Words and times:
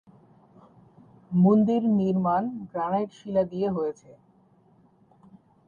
মন্দির 1.31 1.81
নির্মাণ 1.99 2.43
গ্রানাইট 2.71 3.09
শিলা 3.19 3.43
দিয়ে 3.43 3.69
হয়েছে। 3.69 4.09